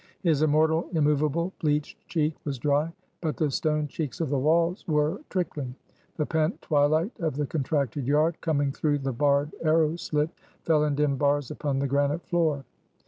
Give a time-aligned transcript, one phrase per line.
[0.23, 5.21] His immortal, immovable, bleached cheek was dry; but the stone cheeks of the walls were
[5.29, 5.75] trickling.
[6.17, 10.31] The pent twilight of the contracted yard, coming through the barred arrow slit,
[10.63, 12.65] fell in dim bars upon the granite floor.